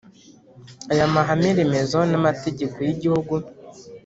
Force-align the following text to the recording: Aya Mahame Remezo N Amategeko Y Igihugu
Aya 0.91 1.05
Mahame 1.13 1.49
Remezo 1.57 1.99
N 2.11 2.13
Amategeko 2.19 2.77
Y 2.87 2.91
Igihugu 2.95 3.33